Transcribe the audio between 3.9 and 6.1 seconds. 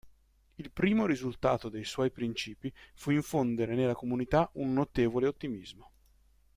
comunità un notevole ottimismo.